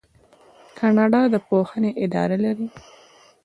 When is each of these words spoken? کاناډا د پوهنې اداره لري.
کاناډا 0.77 1.21
د 1.33 1.35
پوهنې 1.47 1.91
اداره 2.05 2.37
لري. 2.45 2.67